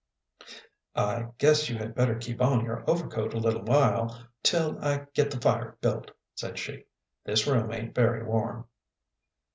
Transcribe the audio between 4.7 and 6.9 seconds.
I get the fire built," said she.